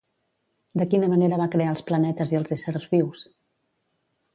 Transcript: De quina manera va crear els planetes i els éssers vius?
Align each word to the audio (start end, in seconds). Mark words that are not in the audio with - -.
De 0.81 0.87
quina 0.93 1.11
manera 1.11 1.39
va 1.43 1.49
crear 1.57 1.75
els 1.75 1.85
planetes 1.91 2.35
i 2.35 2.41
els 2.43 2.59
éssers 2.59 2.93
vius? 2.97 3.27